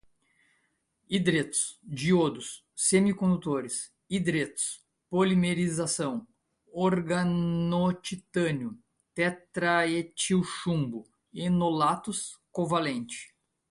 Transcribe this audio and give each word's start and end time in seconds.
hidretos, 1.09 1.79
diodos, 1.83 2.63
semicondutores, 2.75 3.91
hidretos, 4.09 4.83
polimerização, 5.09 6.27
organotitânio, 6.71 8.77
tetraetilchumbo, 9.13 11.07
enolatos, 11.33 12.39
covalente 12.51 13.33